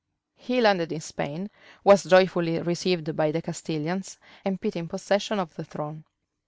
He 0.35 0.61
landed 0.61 0.91
in 0.91 0.99
Spain, 0.99 1.51
was 1.83 2.05
joyfully 2.05 2.59
received 2.59 3.15
by 3.15 3.31
the 3.31 3.39
Castilians, 3.43 4.17
and 4.43 4.59
pit 4.59 4.75
in 4.75 4.87
possession 4.87 5.37
of 5.37 5.53
the 5.53 5.63
throne. 5.63 6.05